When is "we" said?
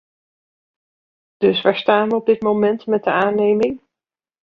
2.09-2.15